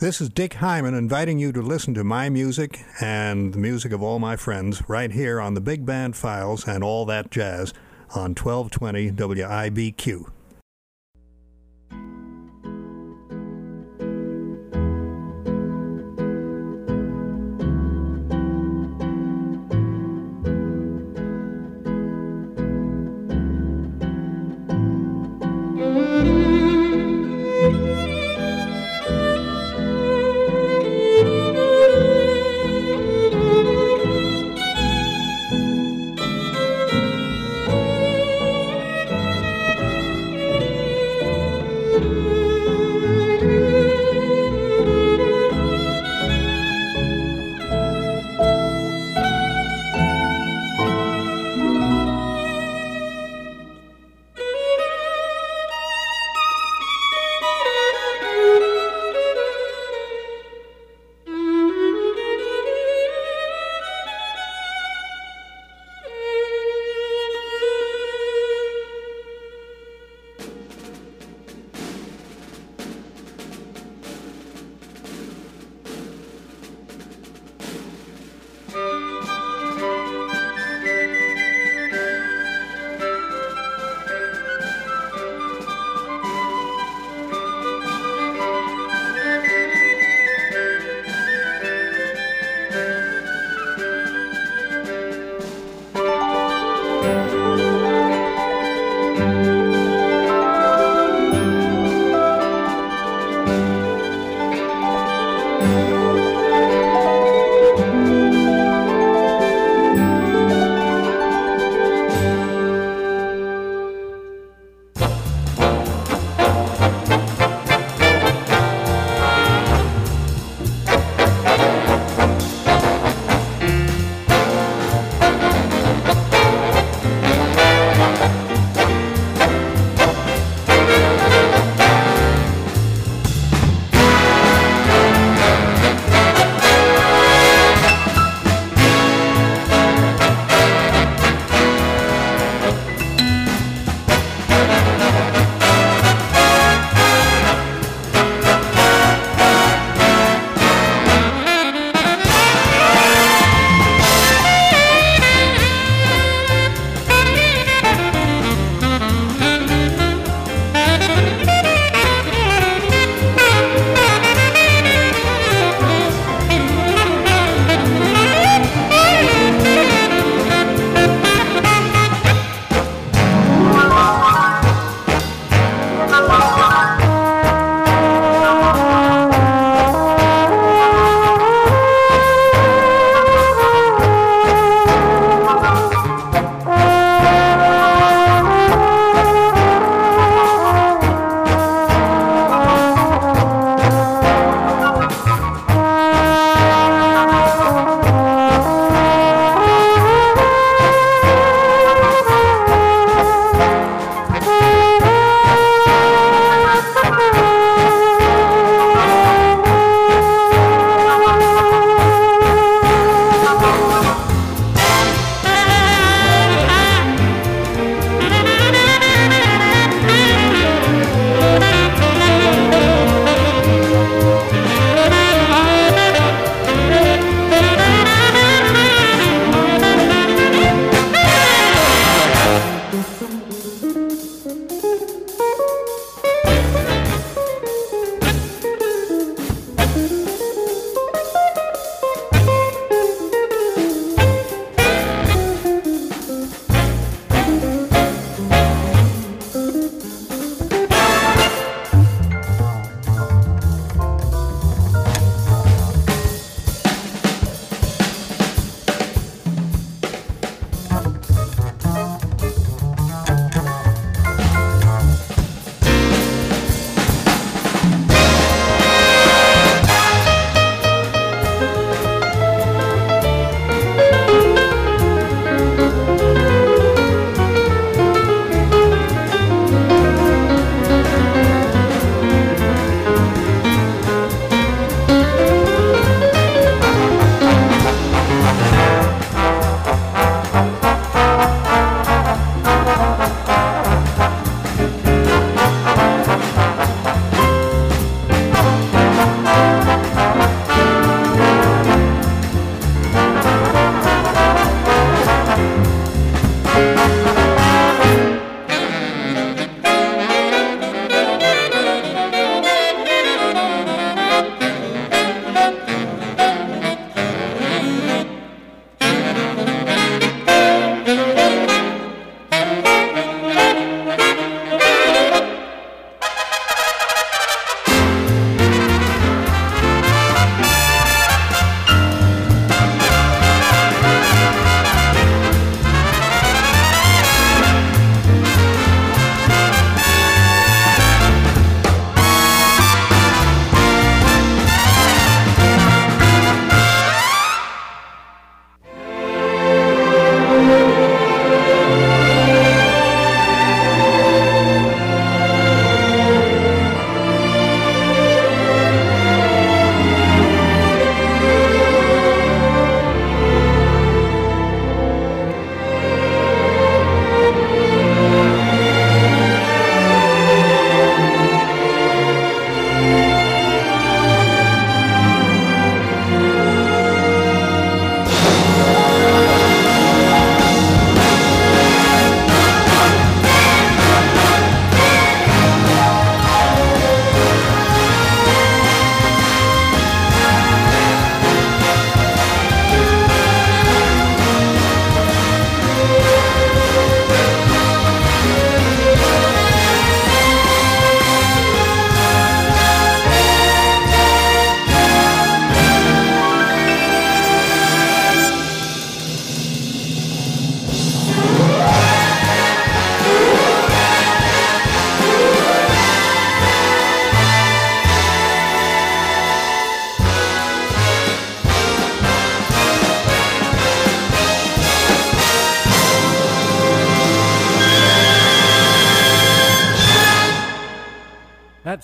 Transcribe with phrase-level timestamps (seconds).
[0.00, 4.00] This is Dick Hyman inviting you to listen to my music and the music of
[4.00, 7.74] all my friends right here on the Big Band Files and all that jazz
[8.14, 10.37] on 1220 WIBQ.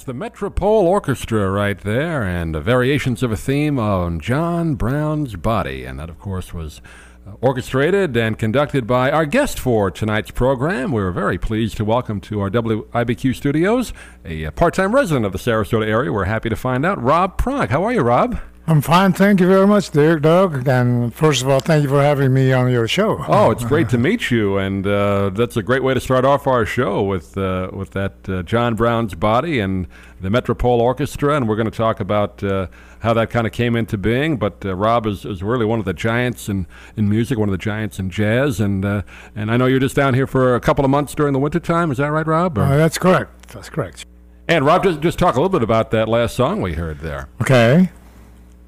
[0.04, 5.86] The Metropole Orchestra right there, and the variations of a theme on John Brown's Body.
[5.86, 6.82] And that, of course, was
[7.26, 10.92] uh, orchestrated and conducted by our guest for tonight's program.
[10.92, 13.94] We're very pleased to welcome to our WIBQ studios
[14.26, 16.12] a part time resident of the Sarasota area.
[16.12, 17.70] We're happy to find out, Rob Pronk.
[17.70, 18.38] How are you, Rob?
[18.66, 20.66] I'm fine, thank you very much, Dirk, Doug.
[20.66, 23.22] And first of all, thank you for having me on your show.
[23.28, 26.46] Oh, it's great to meet you, and uh, that's a great way to start off
[26.46, 29.86] our show with uh, with that uh, John Brown's Body and
[30.18, 32.68] the Metropole Orchestra, and we're going to talk about uh,
[33.00, 34.38] how that kind of came into being.
[34.38, 36.66] But uh, Rob is, is really one of the giants in,
[36.96, 39.02] in music, one of the giants in jazz, and uh,
[39.36, 41.90] and I know you're just down here for a couple of months during the wintertime.
[41.90, 42.56] Is that right, Rob?
[42.56, 43.48] Uh, that's correct.
[43.48, 44.06] That's correct.
[44.48, 47.28] And Rob, just just talk a little bit about that last song we heard there.
[47.42, 47.90] Okay.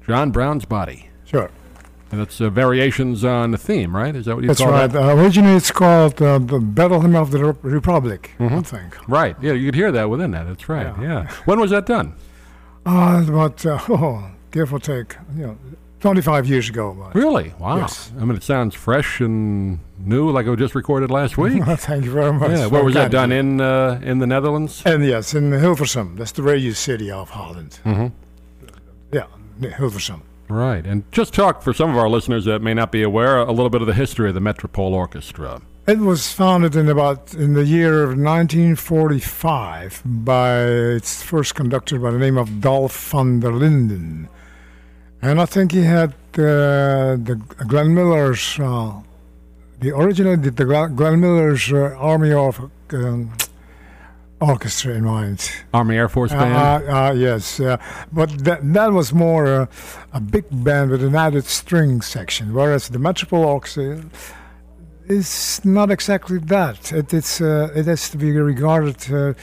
[0.07, 1.09] John Brown's Body.
[1.25, 1.49] Sure.
[2.11, 4.15] And it's uh, variations on the theme, right?
[4.15, 4.87] Is that what you That's call right.
[4.87, 5.03] that?
[5.03, 8.97] Uh, originally, it's called uh, the Battle Hymn of the Rep- Republic, I think.
[9.09, 9.35] Right.
[9.41, 10.45] Yeah, you could hear that within that.
[10.47, 10.85] That's right.
[10.99, 11.01] Yeah.
[11.01, 11.31] Yeah.
[11.45, 12.15] When was that done?
[12.85, 15.57] Uh, about, uh, oh, give or take, you know,
[15.99, 16.95] 25 years ago.
[16.97, 17.53] But Really?
[17.59, 17.75] Wow.
[17.79, 18.13] Yes.
[18.17, 21.61] I mean, it sounds fresh and new, like it was just recorded last week.
[21.65, 22.51] Thank you very much.
[22.51, 22.67] yeah.
[22.67, 24.83] Where was that done in uh, in the Netherlands?
[24.85, 26.15] And yes, in Hilversum.
[26.15, 27.79] That's the radio city of Holland.
[27.83, 28.13] Mhm.
[29.59, 30.21] Hilversum.
[30.49, 30.85] Right.
[30.85, 33.69] And just talk for some of our listeners that may not be aware a little
[33.69, 35.61] bit of the history of the Metropole Orchestra.
[35.87, 42.11] It was founded in about in the year of 1945 by its first conductor by
[42.11, 44.27] the name of Dolph van der Linden,
[45.21, 48.99] and I think he had uh, the Glenn Miller's uh,
[49.79, 53.31] the original the Glenn Glenn Miller's uh, Army of um,
[54.39, 55.49] Orchestra in mind.
[55.73, 56.55] Army Air Force Uh, Band.
[56.55, 57.77] uh, uh, yes, uh,
[58.11, 59.65] but that that was more uh,
[60.13, 64.03] a big band with an added string section, whereas the Metropole Orchestra
[65.07, 66.91] is not exactly that.
[66.93, 69.33] It, it's uh, it has to be regarded uh,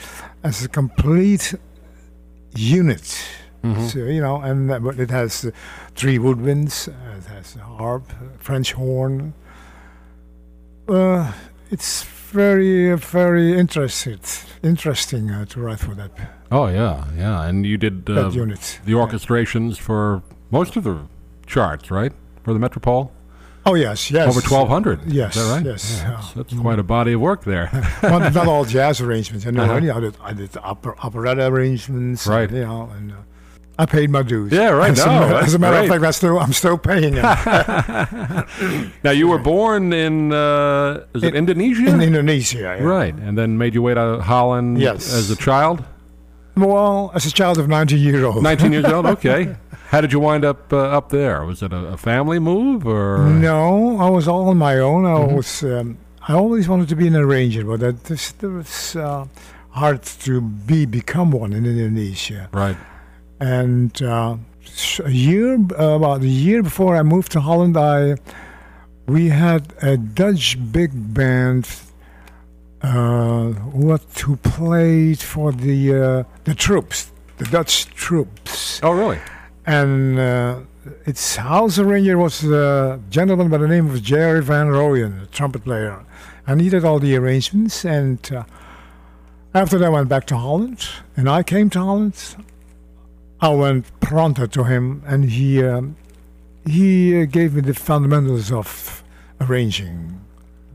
[0.43, 1.53] as a complete
[2.55, 3.25] unit.
[3.63, 3.89] Mhm.
[3.89, 5.51] So, you know, and but it has uh,
[5.95, 6.87] three woodwinds.
[6.87, 8.03] Uh, it has a harp,
[8.39, 9.33] French horn.
[10.87, 11.31] Uh,
[11.71, 14.19] it's very, uh, very interested,
[14.61, 16.11] interesting uh, to write for that
[16.51, 17.47] oh yeah, yeah.
[17.47, 18.79] And you did uh, that unit.
[18.85, 20.97] the orchestrations for most of the
[21.45, 22.13] charts, right?
[22.43, 23.11] For the Metropole,
[23.67, 24.27] Oh yes, yes.
[24.29, 24.99] over twelve hundred.
[25.07, 25.65] Yes, Is that right?
[25.65, 26.15] yes, Yeah, yeah.
[26.17, 27.69] that's, that's quite a body of work there.
[28.03, 29.47] not, not all jazz arrangements.
[29.47, 29.63] I know.
[29.63, 29.97] Uh-huh.
[29.97, 32.27] I did, I did opera, operetta arrangements.
[32.27, 32.47] Right.
[32.49, 33.15] And, you know, and uh,
[33.77, 34.51] I paid my dues.
[34.53, 34.91] Yeah, right.
[34.91, 35.89] As, a, No, that's as a matter great.
[35.89, 37.25] of fact, I still, I'm still paying them.
[39.03, 41.87] now you were born in uh, is it In- Indonesia?
[41.89, 42.59] in Indonesia.
[42.59, 42.83] yeah.
[42.83, 45.13] Right, and then made your way to Holland Yes.
[45.13, 45.83] as a child.
[46.55, 48.41] Well, as a child of 19 years old.
[48.41, 49.05] 19 years old.
[49.17, 49.55] Okay.
[49.89, 51.43] How did you wind up uh, up there?
[51.45, 53.19] Was it a, a family move or?
[53.27, 55.05] No, I was all on my own.
[55.05, 55.35] I Mhm.
[55.35, 55.63] was.
[55.63, 59.25] Um, I always wanted to be an arranger, but that it was uh,
[59.71, 62.49] hard to be become one in Indonesia.
[62.51, 62.75] Right.
[63.39, 64.37] And uh,
[65.03, 68.15] a year, uh, about a year before I moved to Holland, I
[69.07, 71.67] we had a Dutch big band
[72.81, 79.19] uh, what who played for the uh, the troops, the Dutch troops, Oh, really?
[79.65, 80.59] and uh,
[81.05, 85.63] its house arranger was a gentleman by the name of Jerry Van Rooyen, a trumpet
[85.63, 86.03] player,
[86.47, 87.83] and he did all the arrangements.
[87.85, 88.43] And uh,
[89.53, 90.87] after that, I went back to Holland,
[91.17, 92.35] and I came to Holland.
[93.41, 95.95] I went pronto to him, and he um,
[96.65, 99.03] he gave me the fundamentals of
[99.41, 100.21] arranging.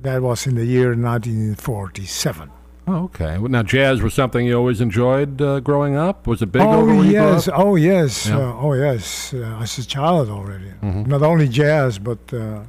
[0.03, 2.51] That was in the year 1947.
[2.89, 3.37] Oh, okay.
[3.39, 6.27] Well, Now, jazz was something you always enjoyed uh, growing up.
[6.27, 8.39] Was it big oh over where you grew yes, oh yes, Yeah.
[8.39, 9.35] uh, oh yes.
[9.35, 10.73] Uh, as a child already.
[10.83, 11.07] Mhm.
[11.07, 12.61] Not only jazz, but uh,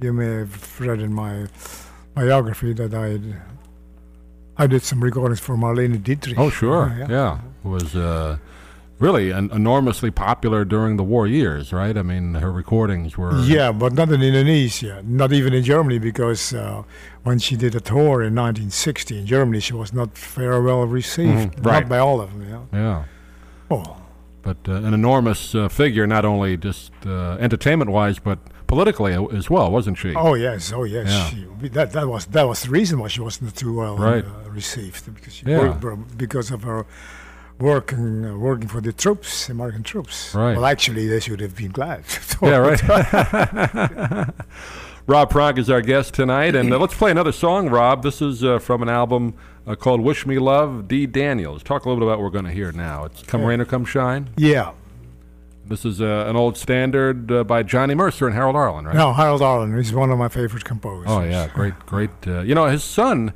[0.00, 1.46] you may have read in my
[2.14, 3.20] biography that I
[4.62, 6.38] I did some recordings for Marlene Dietrich.
[6.38, 6.90] Oh, sure.
[6.90, 7.38] Uh, yeah.
[7.62, 8.36] Was uh,
[9.02, 11.96] really an enormously popular during the war years, right?
[11.98, 13.34] I mean, her recordings were.
[13.56, 16.82] Yeah, but not in Indonesia, not even in Germany, because uh,
[17.26, 21.52] when she did a tour in 1960 in Germany, she was not very well received.
[21.56, 21.80] Mhm, right.
[21.82, 22.42] Not by all of them.
[22.48, 22.78] Yeah.
[22.80, 23.04] Yeah.
[23.70, 23.96] Oh,
[24.42, 29.70] But uh, an enormous uh, figure, not only just uh, entertainment-wise, but politically as well,
[29.70, 30.10] wasn't she?
[30.16, 31.06] oh yes, oh yes.
[31.08, 31.28] Yeah.
[31.30, 34.24] She, that that was that was the reason why she wasn't too well Right.
[34.24, 35.78] uh, received because she Yeah.
[36.24, 36.80] because of her
[37.62, 40.34] working uh, working for the troops, American troops.
[40.34, 40.54] Right.
[40.56, 42.04] Well, actually, they should have been glad.
[42.42, 42.82] Yeah, right.
[45.06, 48.02] Rob Pronk is our guest tonight, and uh, let's play another song, Rob.
[48.02, 51.62] This is uh, from an album uh, called "Wish Me Love." Dee Daniels.
[51.62, 53.04] Talk a little bit about what we're going to hear now.
[53.04, 54.72] It's "Come Rain or Come Shine." yeah.
[55.64, 58.96] This is uh, an old standard uh, by Johnny Mercer and Harold Arlen, right?
[58.96, 61.06] No, Harold Arlen is one of my favorite composers.
[61.08, 62.10] Oh yeah, great, great.
[62.26, 63.32] Uh, you know, his son.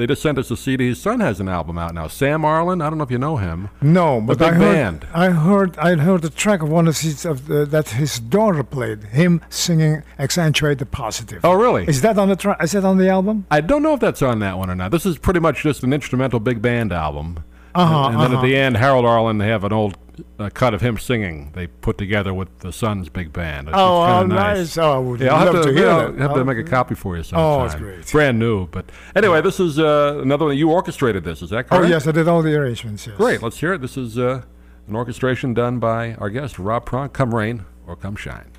[0.00, 0.88] They just sent us a CD.
[0.88, 2.08] His son has an album out now.
[2.08, 2.80] Sam Arlen.
[2.80, 3.68] I don't know if you know him.
[3.82, 5.06] No, but big I heard, band.
[5.12, 8.64] I heard I heard a track of one of his of the, that his daughter
[8.64, 9.04] played.
[9.04, 11.84] Him singing "Accentuate the Positive." Oh, really?
[11.84, 13.44] Is that on the tra- Is that on the album?
[13.50, 14.90] I don't know if that's on that one or not.
[14.90, 17.44] This is pretty much just an instrumental big band album.
[17.74, 18.46] Uh-huh, and, and then at uh-huh.
[18.46, 19.96] the end, Harold Arlen, they have an old
[20.38, 21.52] uh, cut of him singing.
[21.54, 23.68] They put together with the son's big band.
[23.68, 24.78] It's, Oh, it's oh, nice.
[24.78, 25.96] Oh, I would Yeah, I'll love have to, to, hear yeah.
[25.96, 27.44] I'll have to Oh, make a copy for you sometime.
[27.44, 28.10] Oh, it's great.
[28.10, 28.66] Brand new.
[28.66, 30.56] But anyway, this is uh, another one.
[30.56, 31.84] You orchestrated this, is that correct?
[31.84, 33.06] Oh, yes, I did all the arrangements.
[33.06, 33.16] Yes.
[33.16, 33.42] Great.
[33.42, 33.80] Let's hear it.
[33.80, 34.42] This is uh,
[34.86, 37.12] an orchestration done by our guest, Rob Pronk.
[37.12, 38.50] Come rain or come shine.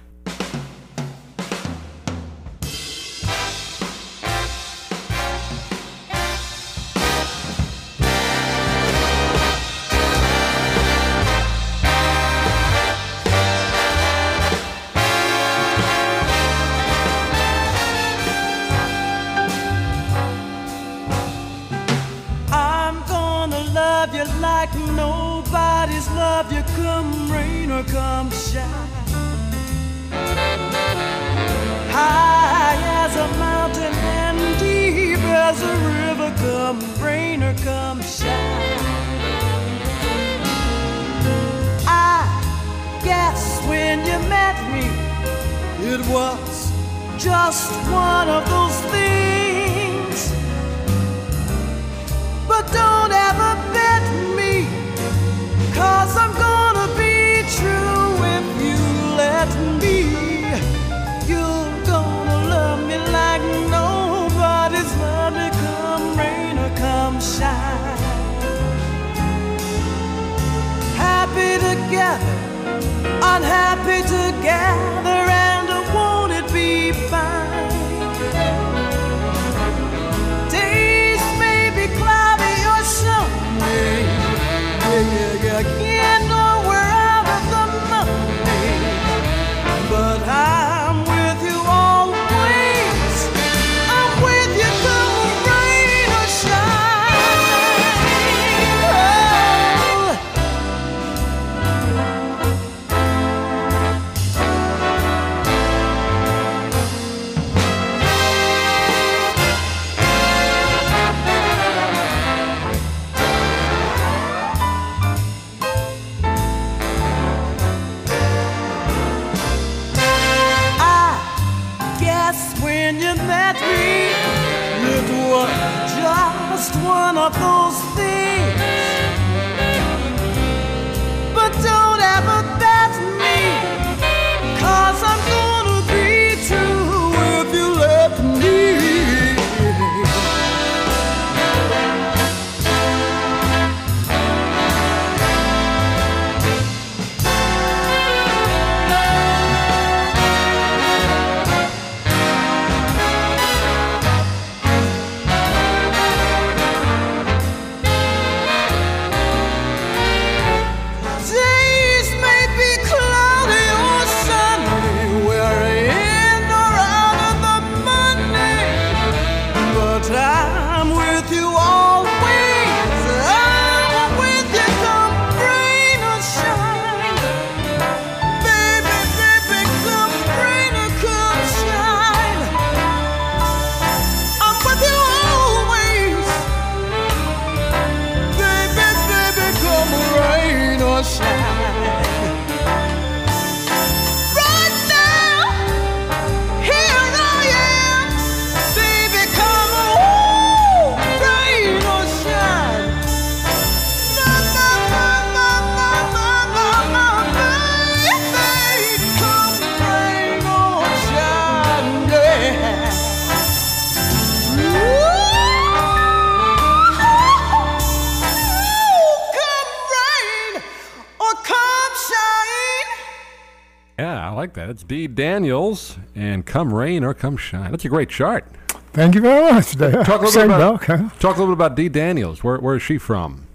[224.51, 224.70] Like that.
[224.70, 227.72] It's Dee Daniels and Come Rain or Come Shine.
[227.72, 228.46] That's a great chart.
[228.93, 229.72] Thank you very much.
[229.77, 230.81] Talk a little Same bit about-.
[231.20, 232.43] Talk a little bit about Dee Daniels.
[232.43, 233.48] Where, where is she from?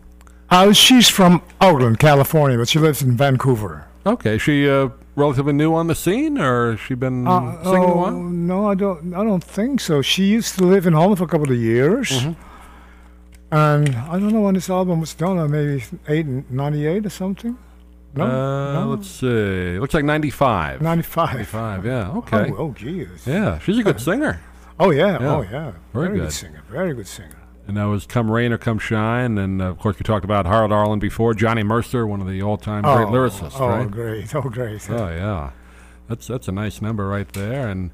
[0.50, 3.84] Uh, she's from Oakland, California, but she lives in Vancouver.
[4.06, 7.92] Okay, she uh, relatively new on the scene, or has she been Uh, singing a
[7.92, 8.12] oh, while?
[8.12, 9.12] no, I don't.
[9.12, 10.00] I don't think so.
[10.00, 12.32] She used to live in Holland for a couple of years, Mm-hmm.
[13.52, 15.50] and I don't know when this album was done.
[15.50, 17.58] Maybe eight, 98 or something.
[18.16, 19.78] No, uh, no, Let's see.
[19.78, 20.80] Looks like 95.
[20.80, 21.32] 95.
[21.34, 22.50] 95, yeah, okay.
[22.52, 23.26] Oh, oh, geez.
[23.26, 24.40] Yeah, she's a good singer.
[24.78, 25.18] Oh yeah.
[25.20, 25.34] Yeah.
[25.34, 25.72] Oh yeah.
[25.92, 26.24] Very good.
[26.24, 26.32] good.
[26.32, 26.62] singer.
[26.68, 27.36] Very good singer.
[27.66, 29.38] And that was Come Rain or Come Shine.
[29.38, 31.34] And uh, of course, we talked about Harold Arlen before.
[31.34, 33.90] Johnny Mercer, one of the all time great oh, lyricists, oh, right?
[33.90, 34.34] great.
[34.34, 34.88] Oh, great.
[34.90, 35.50] Oh, yeah.
[36.08, 37.68] That's, that's a nice number right there.
[37.68, 37.90] And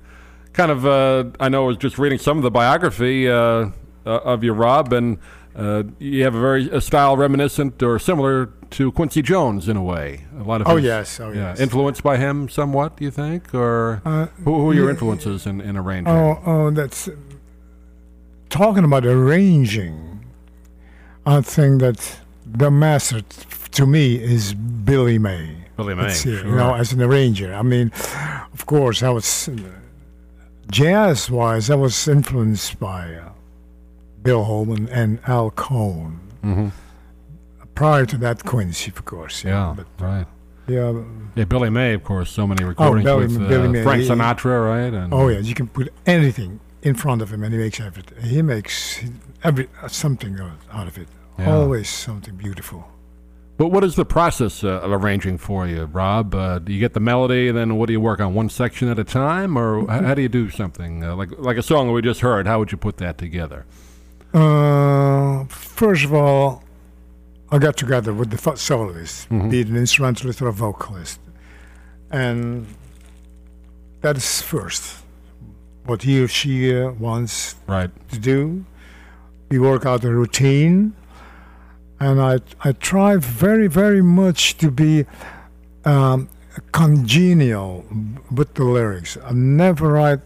[0.52, 3.70] kind of, uh, I know I was just reading some of the biography uh, uh,
[4.04, 5.18] of you, Rob, and
[5.56, 9.82] uh, you have a very a style reminiscent or similar to Quincy Jones in a
[9.82, 10.24] way.
[10.38, 11.20] A lot of Oh his- yes.
[11.20, 11.60] Oh yeah, yes.
[11.60, 13.54] influenced by him somewhat, do you think?
[13.54, 16.12] Or Uh, who, who are your influences in, in arranging?
[16.12, 17.08] Oh, oh, that's
[18.50, 20.24] talking about arranging.
[21.24, 25.56] I think that the master, t- to me, is Billy May.
[25.76, 26.44] Billy May, sure.
[26.46, 27.54] you know, as an arranger.
[27.54, 27.92] I mean,
[28.52, 29.48] of course, I was
[30.70, 33.28] jazz-wise, I was influenced by uh,
[34.22, 36.20] Bill Holman and Al Cohn.
[36.42, 36.68] hmm
[37.74, 39.44] Prior to that, Quincy, of course.
[39.44, 40.26] Yeah, but right.
[40.68, 40.92] yeah.
[41.34, 44.66] Yeah, Billy May, of course, so many recordings Billy- with uh, Billy May, Frank Sinatra,
[44.68, 44.92] right?
[44.92, 48.22] And Oh yeah, you can put anything in front of him, and he makes everything.
[48.22, 49.02] He makes
[49.42, 50.38] every uh, something
[50.70, 51.08] out- of it.
[51.38, 51.54] Yeah.
[51.54, 52.88] Always something beautiful.
[53.56, 56.34] But what is the process uh, of arranging for you, Rob?
[56.34, 58.88] Uh, do you get the melody, and then what do you work on one section
[58.88, 62.02] at a time, or how do you do something uh, like like a song we
[62.02, 62.46] just heard?
[62.46, 63.64] How would you put that together?
[64.34, 66.62] Uh, first of all,
[67.52, 69.50] I got together with the soloist, Mhm.
[69.50, 71.20] be it an instrumentalist or a vocalist,
[72.10, 72.66] and
[74.00, 74.82] that is first.
[75.84, 77.90] What he or she uh, wants Right.
[78.12, 78.64] to do.
[79.50, 80.94] We work out a routine,
[82.00, 82.38] and I
[82.68, 85.04] I try very very much to be
[85.84, 86.28] um,
[86.70, 87.84] congenial
[88.30, 89.18] with the lyrics.
[89.30, 90.20] I never write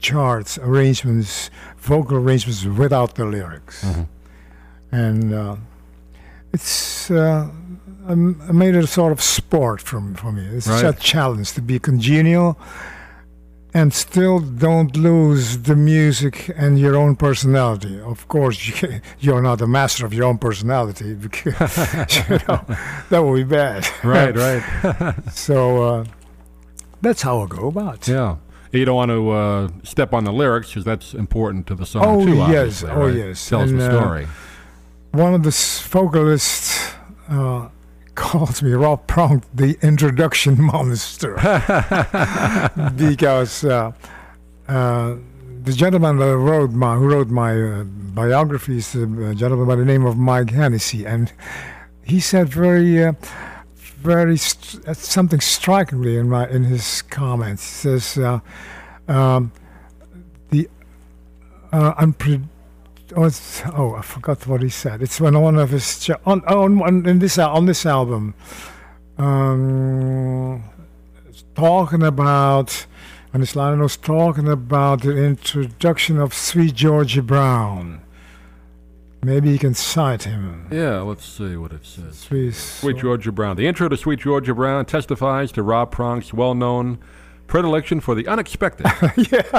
[0.00, 4.06] charts, arrangements, vocal arrangements without the lyrics, Mhm.
[4.92, 5.56] and uh,
[6.52, 7.10] it's.
[7.10, 7.48] Uh,
[8.08, 8.14] I
[8.52, 10.44] made it a sort of sport from for me.
[10.56, 10.84] It's Right.
[10.84, 12.58] a challenge to be congenial
[13.74, 18.00] and still don't lose the music and your own personality.
[18.00, 21.76] Of course, you you're not the master of your own personality because
[22.28, 22.60] you know
[23.10, 23.86] that would be bad.
[24.04, 24.34] Right.
[24.36, 25.14] Right.
[25.32, 26.04] So uh,
[27.00, 28.08] that's how I go about.
[28.08, 28.36] yeah.
[28.72, 32.02] You don't want to uh, step on the lyrics because that's important to the song
[32.04, 32.36] Oh, too.
[32.52, 32.82] yes.
[32.82, 33.14] Oh, right?
[33.14, 33.48] yes.
[33.48, 34.26] Tells And, the uh, story.
[35.12, 35.50] One of the
[35.90, 36.94] vocalists
[37.28, 37.68] uh,
[38.14, 41.34] calls me Rob Pronk the introduction monster
[42.96, 43.92] because uh,
[44.68, 45.16] uh,
[45.64, 49.84] the gentleman that wrote my who wrote my uh, biography is a gentleman by the
[49.84, 51.32] name of Mike Hennessy, and
[52.04, 53.04] he said very.
[53.04, 53.12] Uh,
[54.02, 57.62] very st- uh, something strikingly in my in his comments.
[57.62, 58.40] He says uh,
[59.06, 59.52] um,
[60.50, 60.68] the
[61.72, 61.94] uh,
[63.16, 65.02] oh, I forgot what he said.
[65.02, 68.34] It's when one of his ch- on on, on in this on this album,
[69.18, 70.62] um,
[71.54, 72.86] talking about.
[73.34, 78.02] On this line, was talking about the introduction of Sweet Georgia Brown.
[79.22, 80.68] Maybe you can cite him.
[80.70, 81.00] Yeah.
[81.00, 82.18] Let's see what it says.
[82.18, 83.56] Sweet, Sweet Georgia Brown.
[83.56, 86.98] The intro to Sweet Georgia Brown testifies to Rob Pronk's well-known
[87.52, 88.86] predilection for the unexpected.
[89.30, 89.42] Yeah,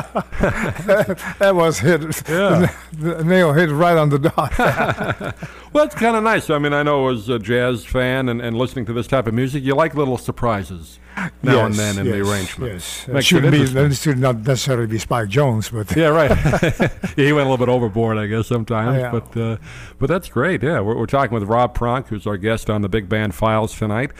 [1.39, 2.01] that was hit.
[2.27, 2.75] Yeah.
[2.91, 5.35] the nail hit right on the dot.
[5.73, 6.51] Well, it's kind of nice.
[6.51, 9.33] I mean, I know as a jazz fan and, and listening to this type of
[9.33, 10.99] music, you like little surprises
[11.41, 12.73] now and then in the yes, arrangement.
[12.73, 13.79] Yes, it Makes it shouldn't be.
[13.79, 16.29] It should not necessarily be Spike Jones, but Yeah, right.
[16.29, 18.99] yeah, he went a little bit overboard, I guess, sometimes.
[18.99, 19.11] Yeah.
[19.11, 19.57] But uh,
[19.97, 20.61] but that's great.
[20.61, 23.75] Yeah, we're, we're talking with Rob Pronk, who's our guest on the Big Band Files
[23.75, 24.11] tonight.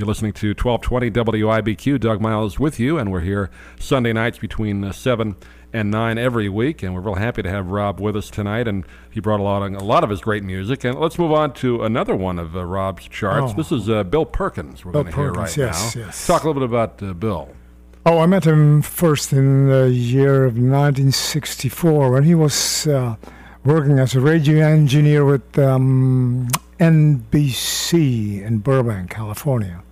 [0.00, 2.00] You're listening to 1220 WIBQ.
[2.00, 5.36] Doug Miles with you, and we're here Sunday nights between uh, 7
[5.74, 6.82] and 9 every week.
[6.82, 8.66] And we're real happy to have Rob with us tonight.
[8.66, 10.84] And he brought a lot of, a lot of his great music.
[10.84, 13.52] And let's move on to another one of uh, Rob's charts.
[13.52, 13.54] Oh.
[13.54, 16.06] This is uh, Bill Perkins we're going to hear right yes, now.
[16.06, 16.26] yes.
[16.26, 17.50] Talk a little bit about uh, Bill.
[18.06, 23.16] oh, I met him first in the year of 1964 when he was uh,
[23.64, 29.82] working as a radio engineer with um, NBC in Burbank, California.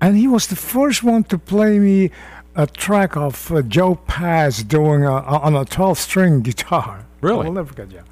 [0.00, 2.10] And he was the first one to play me
[2.54, 7.06] a track of uh, Joe Pass doing a, on a 12-string guitar.
[7.20, 7.40] Really?
[7.40, 7.90] I will never forget.
[7.90, 8.02] Yeah,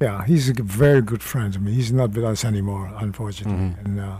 [0.00, 0.24] yeah.
[0.24, 1.72] He's a very good friend to me.
[1.72, 3.74] He's not with us anymore, unfortunately.
[3.74, 3.84] Mhm.
[3.84, 4.16] And uh,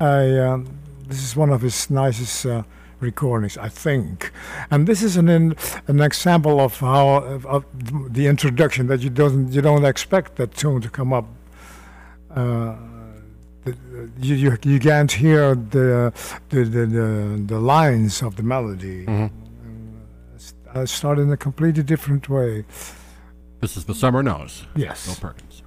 [0.00, 2.62] I um, this is one of his nicest uh,
[3.00, 4.30] recordings, I think.
[4.70, 7.64] And this is an in, an example of how of, of
[8.14, 11.26] the introduction that you don't you don't expect that tune to come up.
[12.30, 12.74] Uh,
[14.20, 16.12] you, you you can't hear the
[16.48, 19.06] the, the the the lines of the melody.
[19.06, 19.30] Mhm.
[20.74, 22.64] Uh, start in a completely different way.
[23.60, 24.66] This is the summer knows.
[24.76, 25.06] Yes.
[25.06, 25.62] Bill Perkins.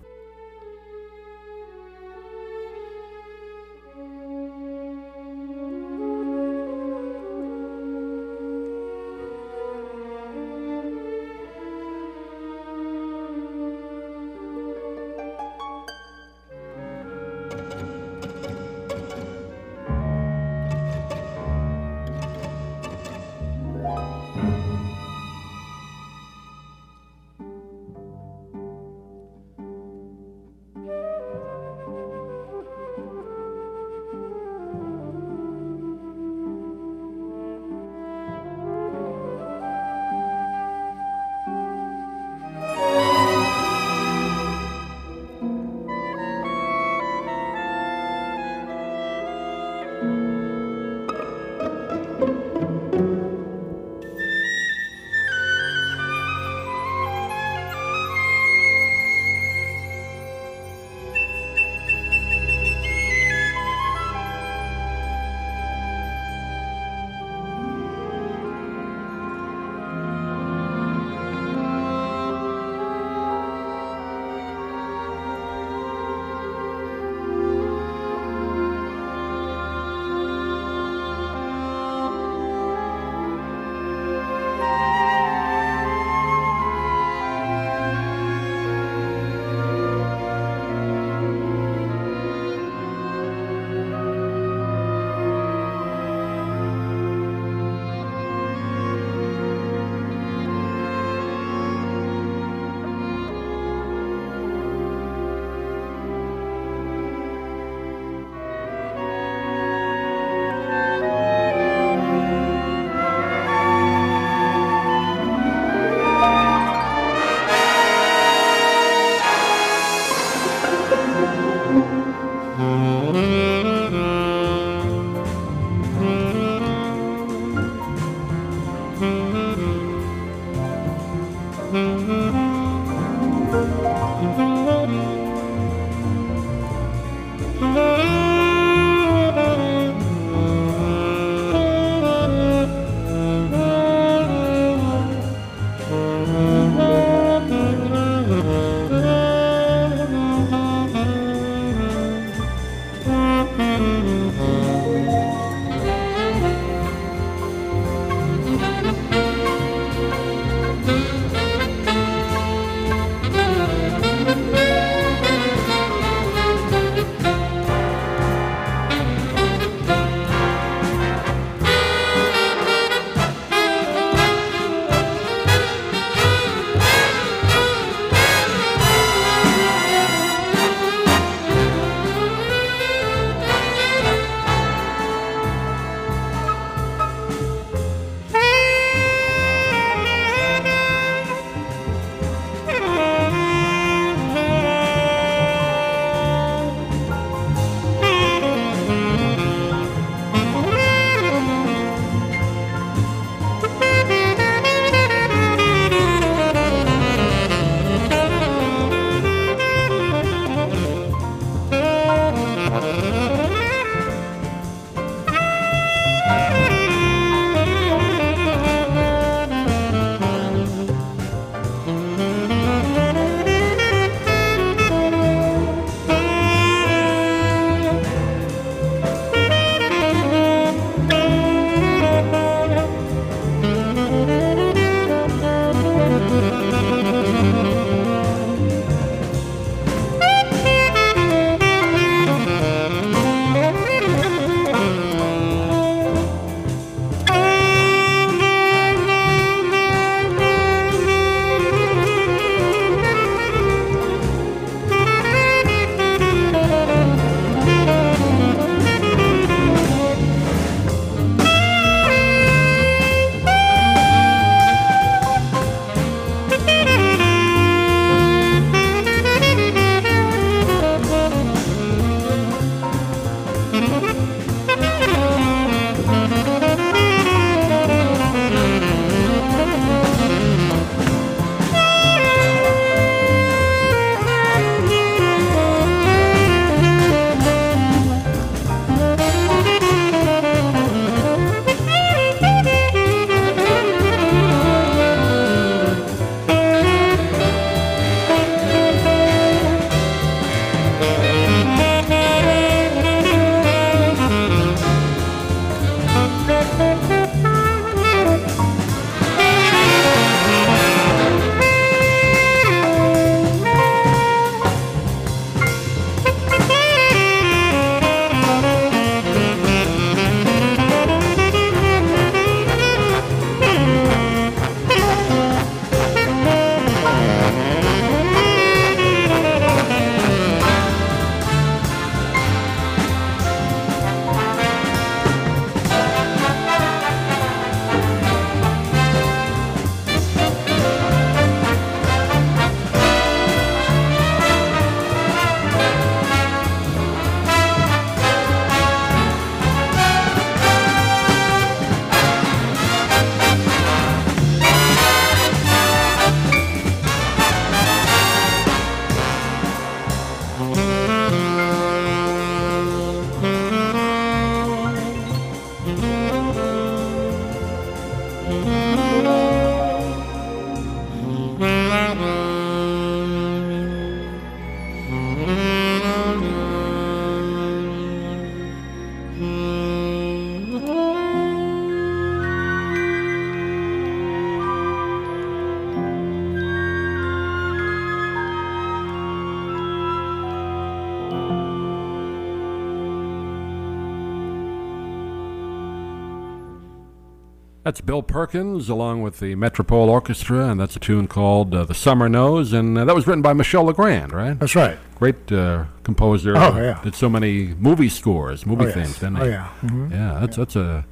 [397.89, 401.95] That's Bill Perkins along with the Metropole Orchestra, and that's a tune called uh, The
[401.95, 404.59] Summer Knows, and uh, that was written by Michel Legrand, right?
[404.59, 404.99] That's right.
[405.15, 406.55] Great uh, composer.
[406.55, 407.01] Oh, yeah.
[407.01, 409.15] Did so many movie scores, movie Oh, yes.
[409.19, 409.41] didn't he?
[409.41, 409.69] Oh, yeah.
[409.81, 410.11] Mhm.
[410.11, 411.03] Yeah, that's that's a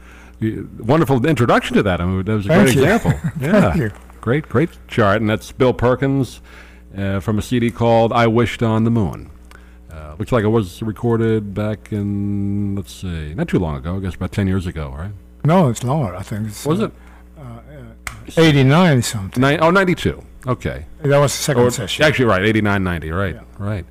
[0.77, 1.99] wonderful introduction to that.
[1.99, 2.83] I mean, that was a Thank great you.
[2.83, 3.11] example.
[3.41, 3.91] Yeah, Thank you.
[4.21, 6.41] great, great chart, and that's Bill Perkins
[6.95, 9.31] uh, from a CD called "I Wished on the Moon."
[9.91, 13.95] Uh, looks like it was recorded back in let's see, not too long ago.
[13.95, 15.11] I guess about ten years ago, right?
[15.47, 16.13] No, it's longer.
[16.13, 18.37] I think it's Was uh, it?
[18.37, 19.39] 89 something.
[19.41, 20.21] Nine, oh, 92.
[20.45, 20.85] Okay.
[20.99, 22.03] That was the second Or- session.
[22.03, 23.85] Actually, right, 89, 90, right, right.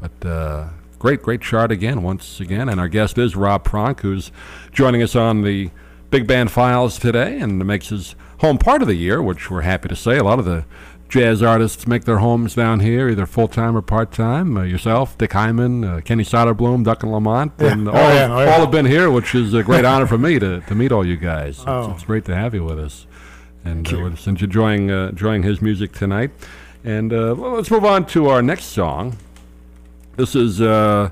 [0.00, 2.68] But uh, great, great chart again, once again.
[2.68, 4.32] And our guest is Rob Pronk, who's
[4.72, 5.70] joining us on the
[6.10, 9.88] Big Band Files today and makes his home part of the year, which we're happy
[9.88, 10.18] to say.
[10.18, 10.64] A lot of the
[11.08, 14.56] jazz artists make their homes down here, either full time or part time.
[14.56, 17.72] Uh, yourself, Dick Hyman, uh, Kenny Soderblom, Duncan Lamont, Yeah.
[17.72, 18.50] and Oh, all, yeah, oh, yeah.
[18.52, 21.06] all have been here, which is a great honor for me to, to meet all
[21.06, 21.58] you guys.
[21.58, 21.92] It's, Oh.
[21.94, 23.06] it's great to have you with us.
[23.64, 26.30] And uh, we're just enjoying, uh, enjoying his music tonight.
[26.84, 29.16] And uh, well, let's move on to our next song.
[30.16, 31.10] This is uh,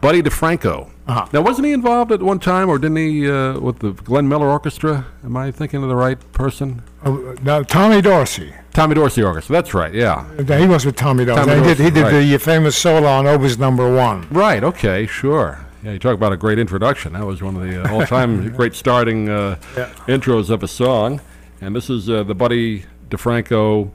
[0.00, 0.90] Buddy DeFranco.
[1.08, 1.26] Uh-huh.
[1.32, 4.48] Now, wasn't he involved at one time, or didn't he uh, with the Glenn Miller
[4.48, 5.06] Orchestra?
[5.24, 6.82] Am I thinking of the right person?
[7.06, 8.52] Oh, now, Tommy Dorsey.
[8.72, 9.52] Tommy Dorsey Orchestra.
[9.52, 9.94] That's right.
[9.94, 10.26] Yeah.
[10.38, 11.46] Uh, He was with Tommy Dorsey.
[11.48, 12.20] Tommy he did, he did right.
[12.20, 14.26] the famous solo on Opus number one.
[14.30, 14.62] Right.
[14.62, 15.06] Okay.
[15.06, 15.64] Sure.
[15.82, 15.92] Yeah.
[15.92, 17.12] You talk about a great introduction.
[17.12, 19.90] That was one of the uh, all-time great starting uh, Yeah.
[20.08, 21.20] intros of a song.
[21.60, 23.90] And this is uh, the Buddy DeFranco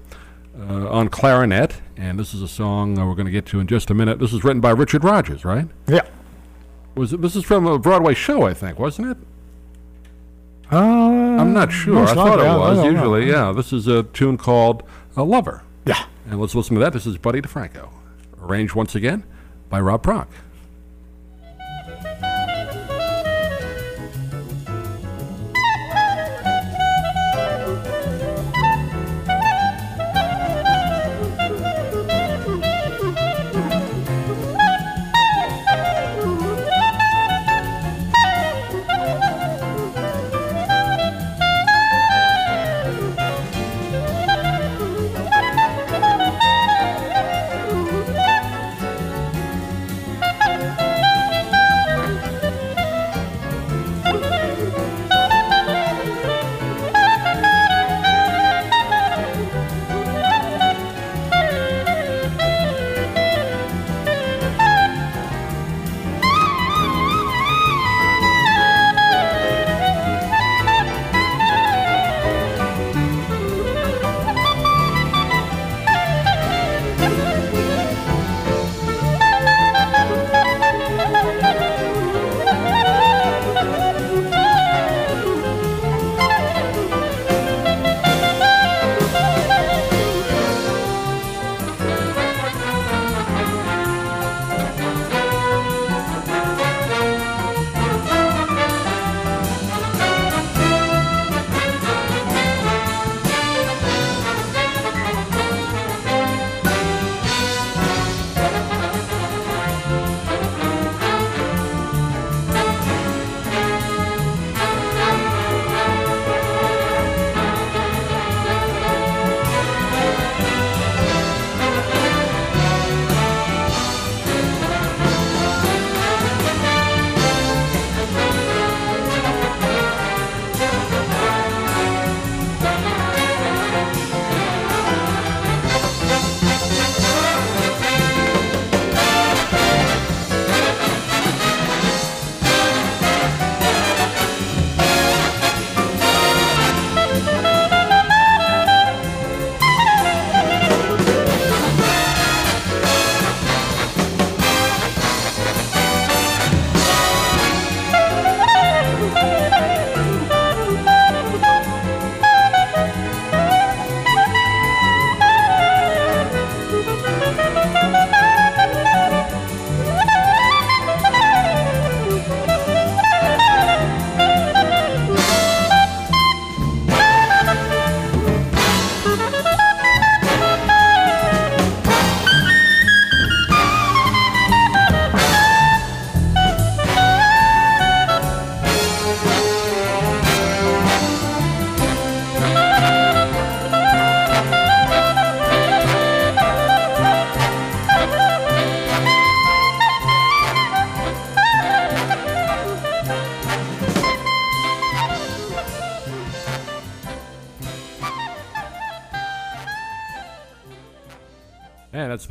[0.58, 1.82] uh, on clarinet.
[1.97, 4.19] And this is a song uh, we're going to get to in just a minute.
[4.19, 5.67] This is written by Richard Rodgers, right?
[5.88, 6.02] Yeah.
[6.95, 9.17] Was it, this is from a Broadway show, I think, wasn't it?
[10.71, 12.05] Uh, I'm not sure.
[12.05, 12.77] I thought it I- I was.
[12.77, 13.15] don't know.
[13.15, 13.51] Usually, yeah.
[13.51, 14.84] This is a tune called
[15.17, 16.03] "A Lover," Yeah.
[16.29, 16.93] and let's listen to that.
[16.93, 17.89] This is Buddy DeFranco,
[18.41, 19.23] arranged once again
[19.69, 20.27] by Rob Pronk.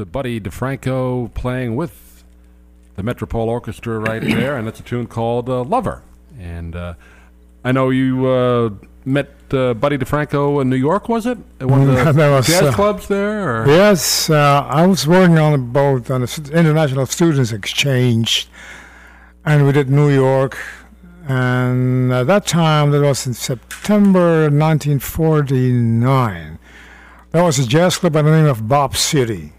[0.00, 2.24] The Buddy DeFranco playing with
[2.96, 6.02] the Metropole Orchestra right there, and that's a tune called uh, Lover.
[6.38, 6.94] And uh,
[7.62, 8.70] I know you uh,
[9.04, 11.36] met uh, Buddy DeFranco in New York, was it?
[11.60, 13.62] At one of the That was, jazz uh, clubs there?
[13.62, 13.68] Or?
[13.68, 18.48] Yes, uh, I was working on a boat on the International Students Exchange,
[19.44, 20.56] and we did New York.
[21.28, 26.58] And at that time, that was in September 1949.
[27.32, 29.52] There was a jazz club by the name of Bop City.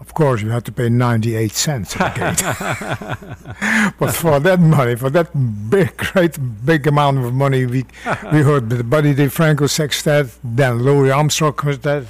[0.00, 3.94] Of course, you had to pay 98 cents at the gate.
[3.98, 5.30] but for that money, for that
[5.70, 6.36] big, great,
[6.66, 7.84] big amount of money, we
[8.32, 12.06] we heard the Buddy DeFranco Sextet, then Louis Armstrong Quartet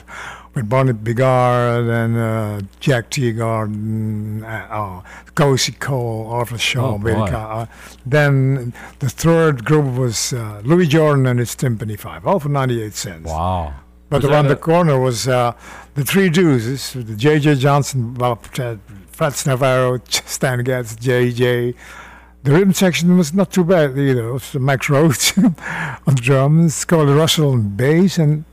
[0.55, 7.67] with Barney Bigard and uh, Jack Teagarden, uh, oh, Cozy Cole, Arvell Shaw, Oh, uh,
[8.05, 12.95] Then the third group was uh, Louis Jordan and his Tympany Five, all for 98
[12.95, 13.29] cents.
[13.31, 13.75] Wow.
[14.13, 15.53] But Was around the a- corner was uh,
[15.95, 17.57] the Three Deuces, the J.J.
[17.57, 18.45] Johnson, Bob,
[19.11, 21.75] Fats Navarro, Stan Getz, J.J.
[22.45, 24.29] The rhythm section was not too bad either.
[24.29, 25.37] It was Max Roach
[26.07, 28.45] on drums, Curly Russell on bass, and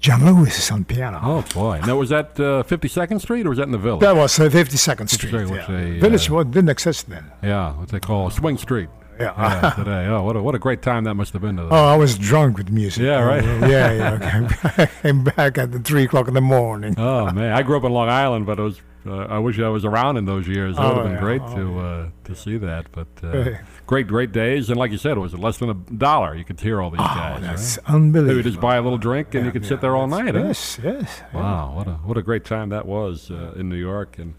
[0.00, 1.20] John Lewis on piano.
[1.22, 1.80] Oh, boy.
[1.86, 4.00] Now, was that uh, 52nd Street or was that in the Village?
[4.00, 5.28] That was uh, 52nd Street.
[5.28, 5.66] Street, yeah.
[5.66, 7.30] they, Village uh, didn't exist then.
[7.42, 8.88] yeah, what they call Swing Street.
[9.18, 9.32] Yeah.
[9.36, 10.06] Yeah, today.
[10.06, 11.62] Oh, what a, what a great time that must have been to.
[11.70, 13.02] Oh, I was drunk with music.
[13.02, 13.42] Yeah, right.
[13.44, 14.12] Uh, yeah, yeah.
[14.14, 14.82] Okay.
[14.82, 16.94] I came back at the three o'clock in the morning.
[16.98, 18.80] Oh man, I grew up in Long Island, but it was.
[19.06, 20.78] Uh, I wish I was around in those years.
[20.78, 21.20] It would Oh, have been yeah.
[21.20, 22.86] great Oh, to uh, to see that.
[22.90, 23.50] But uh,
[23.86, 26.34] great, great days, and like you said, it was less than a dollar.
[26.34, 27.42] You could hear all these Oh, guys.
[27.42, 27.94] that's right?
[27.94, 28.36] unbelievable.
[28.36, 30.34] Maybe just buy a little drink, and you could sit there all night.
[30.34, 31.20] Yes, yes.
[31.34, 34.34] Wow, what a what a great time that was uh, in New York, and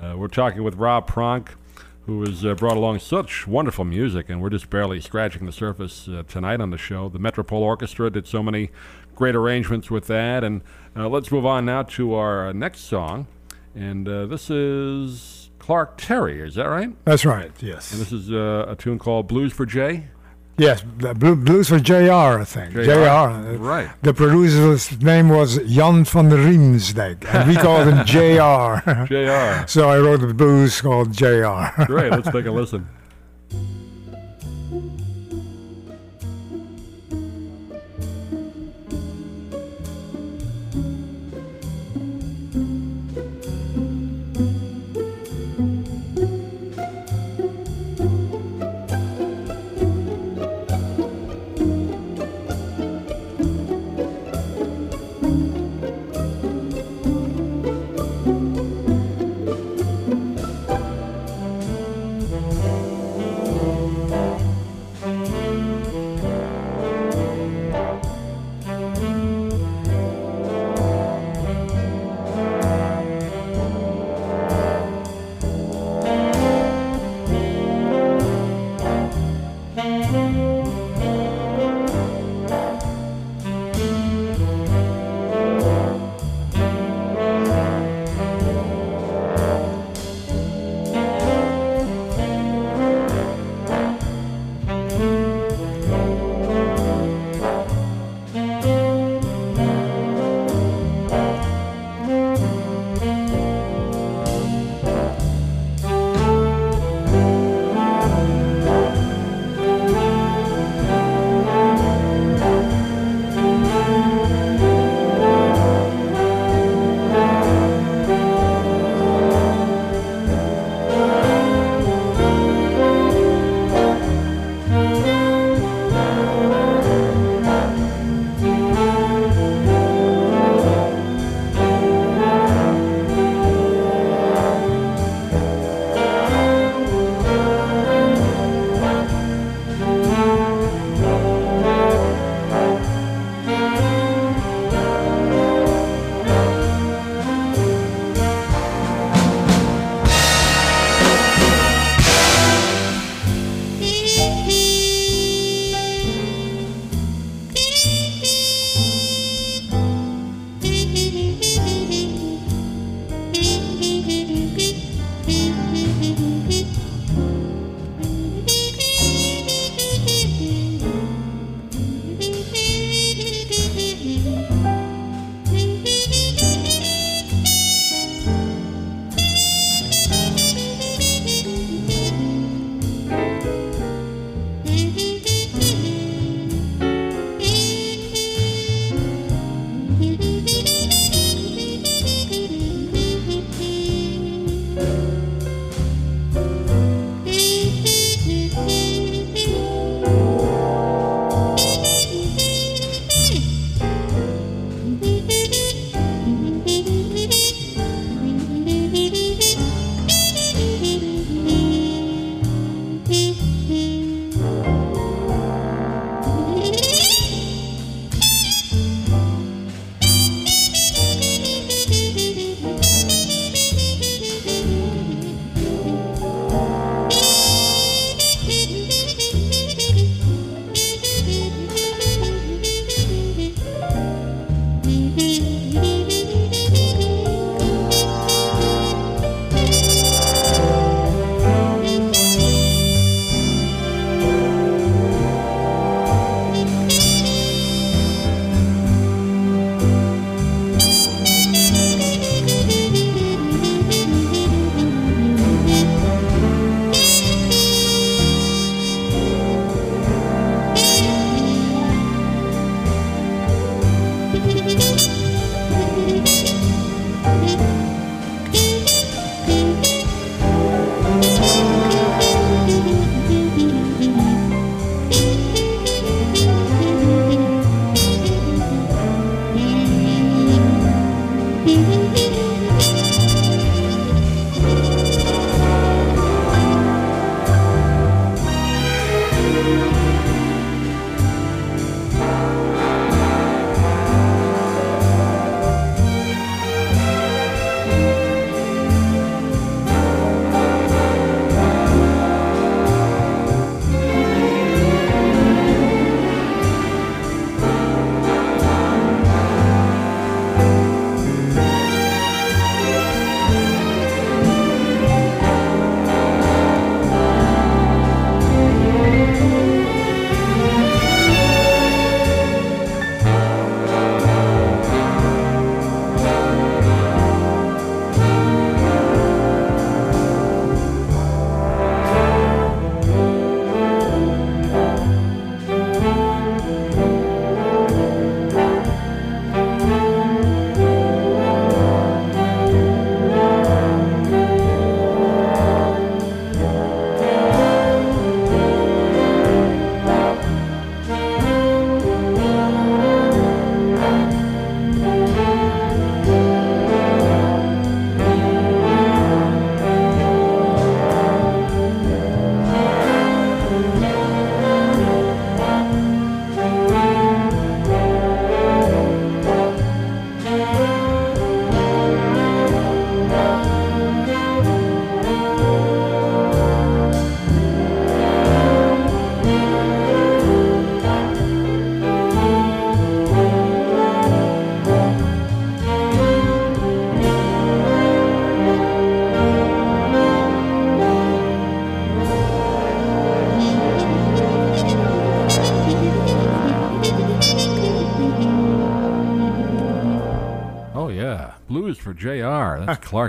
[0.00, 1.48] uh, we're talking with Rob Pronk,
[2.06, 6.08] who has uh, brought along such wonderful music, and we're just barely scratching the surface
[6.08, 7.08] uh, tonight on the show.
[7.08, 8.70] The Metropole Orchestra did so many
[9.14, 10.62] great arrangements with that, and
[10.94, 13.26] uh, let's move on now to our next song,
[13.74, 16.94] and uh, this is Clark Terry, is that right?
[17.06, 17.50] That's right.
[17.60, 17.92] Yes.
[17.92, 20.08] And this is uh, a tune called Blues for Jay.
[20.56, 22.74] Yes, the blues for JR, I think.
[22.74, 23.56] JR.
[23.58, 23.90] Right.
[24.02, 28.78] The producer's name was Jan van der Riemsdijk, and we called him JR.
[29.06, 29.66] Jr.
[29.66, 31.84] so I wrote the blues called JR.
[31.86, 32.12] Great.
[32.12, 32.88] Let's take a listen.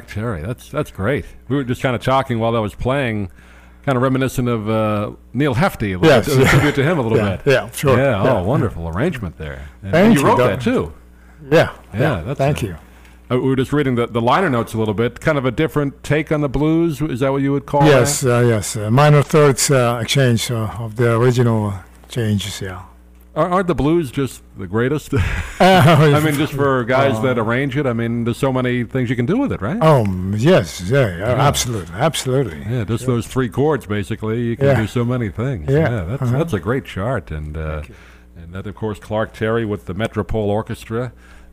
[0.04, 0.42] That's Terry.
[0.42, 1.26] That's that's great.
[1.48, 3.30] We were just kind of talking while that was playing,
[3.86, 5.96] kind of reminiscent of uh, Neal Hefti.
[5.96, 6.28] A little Yes.
[6.28, 7.52] bit, a tribute to him a little Yeah, bit.
[7.54, 7.98] yeah, sure.
[7.98, 8.34] Yeah, Yeah.
[8.40, 9.70] oh, wonderful arrangement there.
[9.84, 10.94] And Thank you you, wrote that too.
[11.52, 11.72] Yeah.
[11.94, 12.76] Yeah, that's Thank a- you.
[13.32, 15.20] Uh, we were just reading the, the liner notes a little bit.
[15.20, 17.02] Kind of a different take on the blues.
[17.02, 18.76] Is that what you would call Yes, uh, yes.
[18.76, 21.74] Uh, minor thirds uh, exchange uh, of the original
[22.08, 22.62] changes.
[22.62, 22.84] Yeah.
[23.36, 25.14] Are, aren't the blues just the greatest?
[25.60, 27.86] I mean, just for guys that arrange it.
[27.86, 29.78] I mean, there's so many things you can do with it, right?
[29.82, 30.06] Oh
[30.36, 32.60] yes, yeah, yeah, absolutely, absolutely.
[32.60, 34.42] Yeah, just those three chords, basically.
[34.44, 34.82] You can Yeah.
[34.82, 35.70] do so many things.
[35.70, 36.38] Yeah, that's uh-huh.
[36.38, 37.84] that's a great chart, and uh,
[38.36, 41.12] and that of course Clark Terry with the Metropole Orchestra,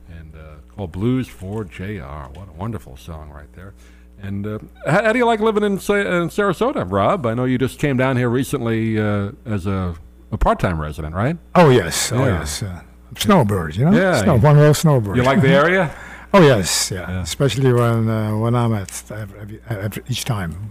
[0.09, 2.30] and uh, called Blues for Jr.
[2.35, 3.74] What a wonderful song right there.
[4.20, 7.26] And uh, how, how do you like living in, in Sarasota, Rob?
[7.26, 9.97] I know you just came down here recently uh, as a,
[10.33, 11.37] a part-time resident, right?
[11.55, 12.39] Oh yes, oh Yeah.
[12.41, 12.62] yes.
[12.62, 12.80] Uh,
[13.16, 13.93] snowbird, you know.
[13.97, 15.16] Yeah, Snow, you- one real snowbird.
[15.16, 15.95] You like the area?
[16.35, 17.11] Oh yes, yeah.
[17.11, 17.20] Yeah.
[17.22, 20.70] Especially when uh, when I'm at each time.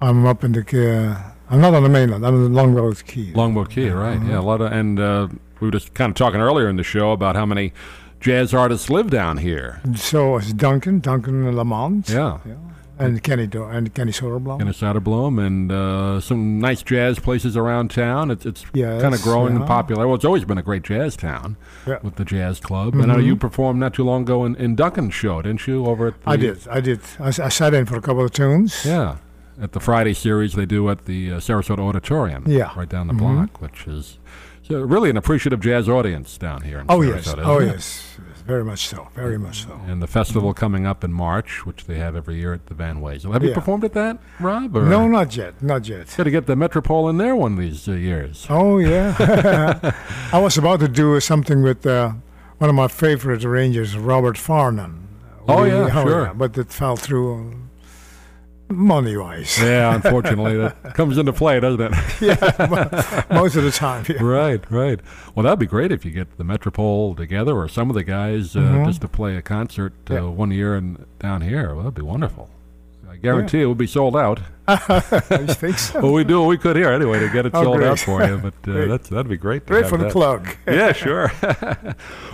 [0.00, 0.62] I'm up in the.
[0.62, 2.26] Uh, I'm not on the mainland.
[2.26, 3.32] I'm in the Longboat Key.
[3.34, 4.20] Longboat Key, right?
[4.24, 5.28] Yeah, a lot of, and uh,
[5.60, 7.72] we were just kind of talking earlier in the show about how many
[8.18, 9.80] jazz artists live down here.
[9.94, 12.08] so it's Duncan, Duncan Lamont.
[12.08, 12.38] Yeah.
[12.44, 12.54] Yeah.
[12.98, 14.60] And Kenny Do- and Kenny Soderblom.
[14.60, 18.30] in Soderblom and uh, some nice jazz places around town.
[18.30, 20.06] It's it's Yes, kind of growing and popular.
[20.06, 21.94] Well, it's always been a great jazz town Yeah.
[21.94, 22.06] Mm-hmm.
[22.06, 22.94] with the jazz club.
[22.94, 25.84] And I know you performed not too long ago in, in Duncan's show, didn't you?
[25.86, 27.00] Over at the, I did, I did.
[27.18, 28.84] I sat in for a couple of tunes.
[28.84, 29.16] Yeah,
[29.60, 32.44] at the Friday series they do at the uh, Sarasota Auditorium.
[32.46, 32.66] Yeah.
[32.66, 32.78] Mm-hmm.
[32.80, 34.18] right down the block, which is
[34.62, 36.78] so really an appreciative jazz audience down here.
[36.78, 37.66] In Oh yes, oh it?
[37.66, 38.16] Yes,
[38.46, 39.80] very much so, very much so.
[39.86, 43.00] And the festival coming up in March, which they have every year at the Van
[43.00, 43.32] Wezel.
[43.32, 43.54] Have you Yeah.
[43.54, 44.76] performed at that, Rob?
[44.76, 46.14] Or No, not yet, not yet.
[46.16, 48.46] Got to get the Metropole in there one of these uh, years.
[48.50, 49.14] Oh yeah,
[50.32, 52.12] I was about to do something with uh,
[52.58, 55.00] one of my favorite arrangers, Robert Farnon.
[55.48, 56.32] Oh, We- yeah, sure.
[56.34, 57.54] but it fell through
[58.76, 59.60] money wise.
[59.60, 61.92] Yeah, unfortunately, that comes into play, doesn't it?
[62.20, 64.04] yeah, Most of the time.
[64.08, 64.22] Yeah.
[64.22, 65.00] right, right.
[65.34, 68.56] Well, that'd be great if you get the Metropole together or some of the guys
[68.56, 70.24] uh, just to play a concert uh, Mm-hmm.
[70.24, 70.30] Yeah.
[70.30, 71.68] one year and down here.
[71.74, 72.48] Well, that'd be wonderful.
[73.14, 74.40] I guarantee it will be sold out.
[74.66, 76.00] I think so.
[76.00, 78.24] Well, we do what we could here anyway to get it Oh, sold out for
[78.24, 78.38] you.
[78.38, 79.66] But uh, that's that'd be great.
[79.66, 80.12] Great for the that.
[80.12, 80.48] plug.
[80.66, 81.30] yeah, sure.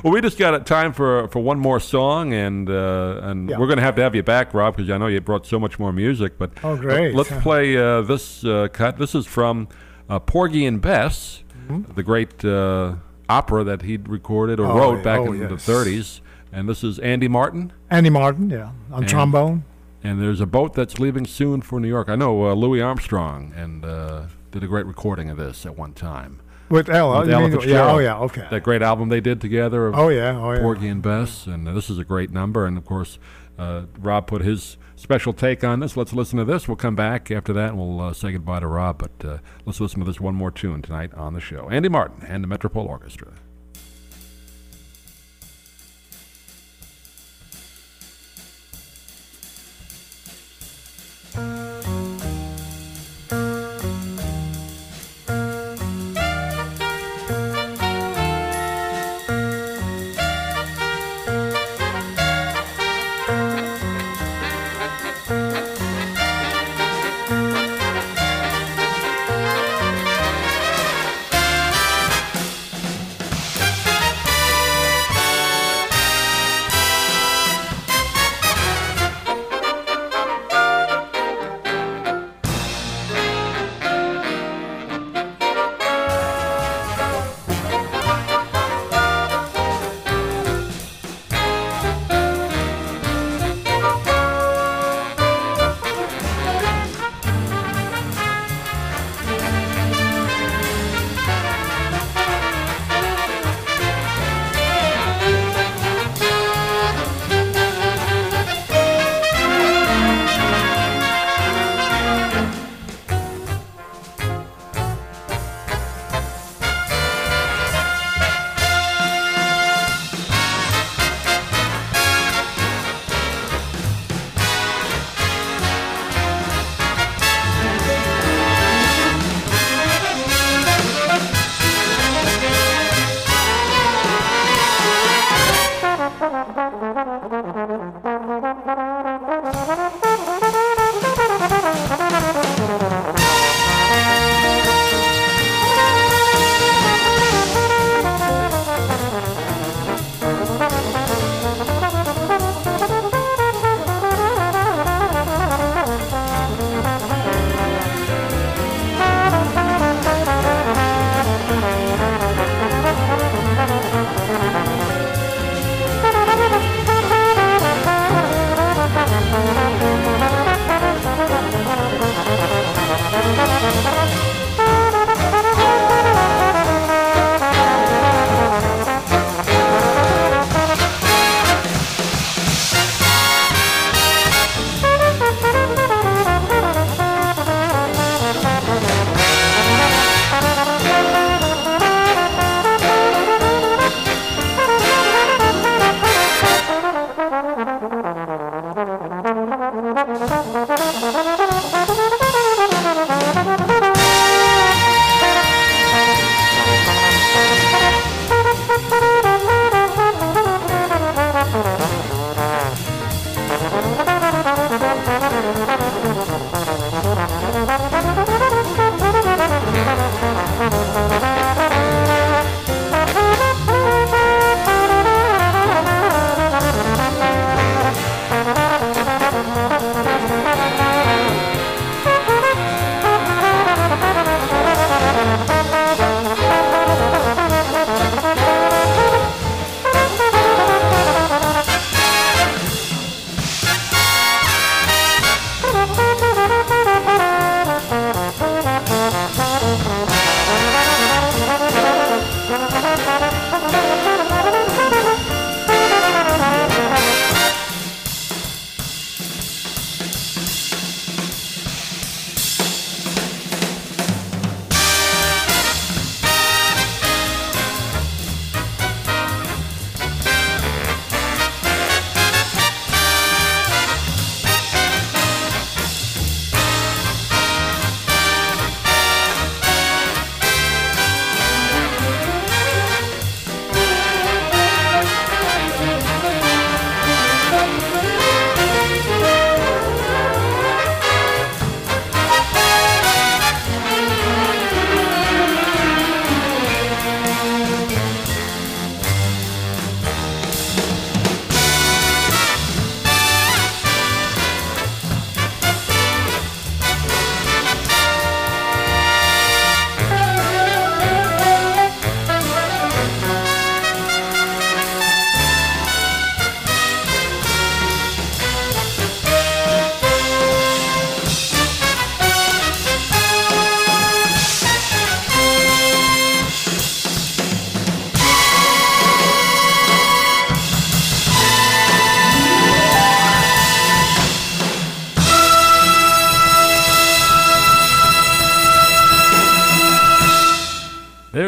[0.03, 3.59] well, we just got time for for one more song, and uh, and Yeah.
[3.59, 5.59] we're going to have to have you back, Rob, because I know you brought so
[5.59, 6.39] much more music.
[6.39, 7.15] But Oh, great.
[7.15, 8.97] let's play uh, this uh, cut.
[8.99, 9.69] This is from
[10.09, 11.93] uh, Porgy and Bess, Mm-hmm.
[11.95, 12.95] the great uh,
[13.29, 16.21] opera that he recorded or Oh, wrote back Oh, in the 30s.
[16.53, 17.73] And this is Andy Martin.
[17.91, 19.63] Andy Martin, yeah, on And- trombone.
[20.03, 22.09] And there's a boat that's leaving soon for New York.
[22.09, 25.93] I know uh, Louis Armstrong and uh, did a great recording of this at one
[25.93, 26.41] time.
[26.71, 27.21] With Ella.
[27.21, 28.47] With Ella mean- yeah, oh yeah, okay.
[28.51, 30.61] That great album they did together of Oh yeah, oh yeah.
[30.61, 32.65] Porgy and Bess, and uh, this is a great number.
[32.65, 33.19] And of course,
[33.59, 35.97] uh, Rob put his special take on this.
[35.97, 36.69] Let's listen to this.
[36.69, 38.99] We'll come back after that, and we'll uh, say goodbye to Rob.
[38.99, 41.69] But uh, let's listen to this one more tune tonight on the show.
[41.71, 43.33] Andy Martin and the Metropole Orchestra.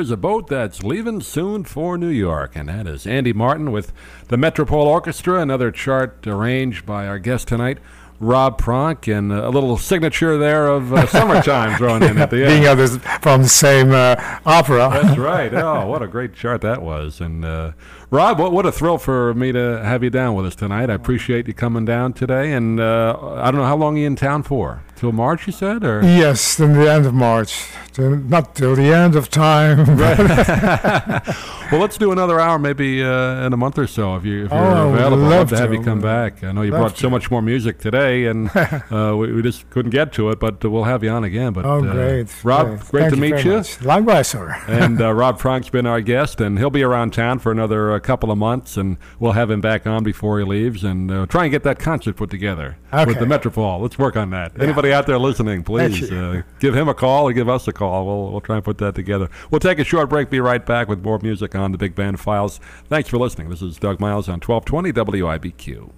[0.02, 3.92] There's a boat that's leaving soon for New York, and that is Andy Martin with
[4.26, 7.78] the Metropole Orchestra, another chart arranged by our guest tonight,
[8.18, 12.64] Rob Pronk, and a little signature there of uh, summertime thrown in at the Being
[12.64, 12.66] end.
[12.66, 14.90] others from the same uh, opera.
[14.92, 15.54] That's right.
[15.62, 17.20] Oh, what a great chart that was.
[17.20, 17.70] And uh,
[18.10, 20.90] Rob, what, what a thrill for me to have you down with us tonight.
[20.90, 22.52] I appreciate you coming down today.
[22.54, 24.82] And uh, I don't know how long you in town for?
[25.02, 27.66] Till March, you said, or Yes, in the end of March.
[27.98, 29.84] Not till the end of time.
[31.72, 34.52] well, let's do another hour, maybe uh, in a month or so, if, you, if
[34.52, 35.24] you're Oh, available.
[35.26, 36.44] I'd love to have you come back.
[36.44, 39.90] I know you brought so much more music today, and uh, we, we just couldn't
[39.90, 41.52] get to it, but we'll have you on again.
[41.52, 42.44] But oh, uh, great.
[42.44, 42.90] Rob, great.
[42.90, 43.56] great to meet you.
[43.56, 43.82] much.
[43.82, 44.52] Likewise, sir.
[44.68, 47.98] and uh, Rob Pronk's been our guest, and he'll be around town for another uh,
[47.98, 51.42] couple of months, and we'll have him back on before he leaves, and uh, try
[51.42, 53.80] and get that concert put together with the Metropole.
[53.80, 54.52] Let's work on that.
[54.62, 58.06] Anybody out there listening, please uh, give him a call or give us a call.
[58.06, 59.28] We'll we'll try and put that together.
[59.50, 60.30] We'll take a short break.
[60.30, 62.60] Be right back with more music on the Big Band Files.
[62.88, 63.48] Thanks for listening.
[63.48, 65.92] This is Doug Miles on 1220 WIBQ.